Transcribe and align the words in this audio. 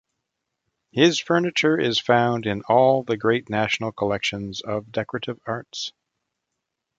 His 0.91 1.19
furniture 1.19 1.79
is 1.79 1.99
found 1.99 2.47
in 2.47 2.63
all 2.63 3.03
the 3.03 3.17
great 3.17 3.51
national 3.51 3.91
collections 3.91 4.59
of 4.61 4.91
decorative 4.91 5.39
arts. 5.45 5.91